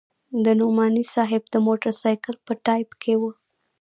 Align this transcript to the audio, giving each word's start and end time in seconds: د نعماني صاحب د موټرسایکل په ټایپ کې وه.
د 0.43 0.45
نعماني 0.59 1.03
صاحب 1.13 1.43
د 1.49 1.55
موټرسایکل 1.67 2.35
په 2.45 2.53
ټایپ 2.65 2.89
کې 3.01 3.13
وه. 3.21 3.31